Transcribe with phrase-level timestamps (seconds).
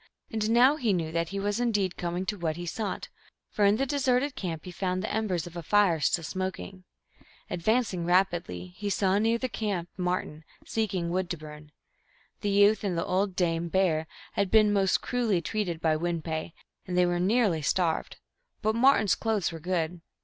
[0.31, 3.09] And now he knew that he was indeed coming to what he sought,
[3.51, 6.85] for in the deserted camp he found the embers of a fire, still smoking.
[7.51, 11.71] Ad vancing rapidly, he saw near the next camp Martin, seeking wood to burn.
[12.39, 16.53] The youth and the old Dame Bear had been most cruelly treated by Win pe,
[16.87, 18.17] and they were nearly starved,
[18.63, 20.01] but Martin s clothes were good.